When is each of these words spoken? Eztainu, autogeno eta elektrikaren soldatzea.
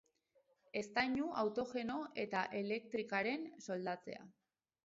Eztainu, 0.79 1.27
autogeno 1.41 1.99
eta 2.23 2.43
elektrikaren 2.63 3.47
soldatzea. 3.67 4.27